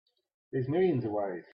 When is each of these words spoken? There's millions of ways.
There's 0.51 0.67
millions 0.67 1.05
of 1.05 1.11
ways. 1.11 1.43